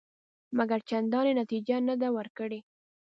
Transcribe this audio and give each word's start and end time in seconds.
مګر 0.57 0.79
چندانې 0.89 1.33
نتیجه 1.41 1.75
یې 1.79 1.83
نه 1.87 1.95
ده 2.01 2.07
ورکړې. 2.17 2.59